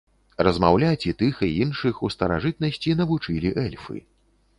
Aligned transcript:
Размаўляць 0.45 1.07
і 1.09 1.11
тых 1.19 1.41
і 1.47 1.49
іншых 1.65 1.99
у 2.07 2.11
старажытнасці 2.15 2.95
навучылі 3.03 3.53
эльфы. 3.67 3.97